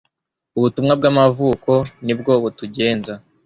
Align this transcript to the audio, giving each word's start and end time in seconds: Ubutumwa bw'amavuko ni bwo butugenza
Ubutumwa 0.57 0.93
bw'amavuko 0.99 1.71
ni 2.05 2.13
bwo 2.19 2.33
butugenza 2.43 3.13